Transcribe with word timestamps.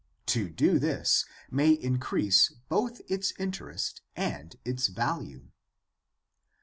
To 0.33 0.49
do 0.49 0.79
this 0.79 1.25
may 1.51 1.73
increase 1.73 2.55
both 2.69 3.01
its 3.07 3.33
interest 3.37 4.01
and 4.15 4.55
its 4.65 4.87
value. 4.87 5.51